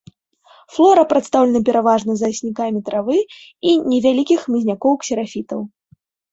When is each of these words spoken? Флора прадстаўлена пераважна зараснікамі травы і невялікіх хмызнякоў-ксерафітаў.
Флора 0.77 1.03
прадстаўлена 1.11 1.61
пераважна 1.67 2.11
зараснікамі 2.23 2.79
травы 2.89 3.17
і 3.27 3.69
невялікіх 3.93 4.39
хмызнякоў-ксерафітаў. 4.49 5.59